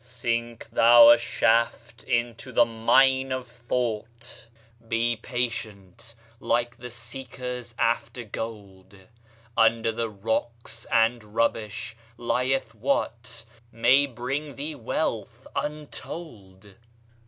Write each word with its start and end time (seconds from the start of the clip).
Sink 0.03 0.67
thou 0.71 1.11
a 1.11 1.17
shaft 1.19 2.01
into 2.05 2.51
the 2.51 2.65
mine 2.65 3.31
of 3.31 3.45
thought; 3.47 4.47
Be 4.87 5.15
patient, 5.15 6.15
like 6.39 6.75
the 6.75 6.89
seekers 6.89 7.75
after 7.77 8.23
gold; 8.23 8.95
Under 9.55 9.91
the 9.91 10.09
rocks 10.09 10.85
and 10.91 11.23
rubbish 11.35 11.95
lieth 12.17 12.73
what 12.73 13.45
May 13.71 14.07
bring 14.07 14.55
thee 14.55 14.73
wealth 14.73 15.45
untold. 15.55 16.65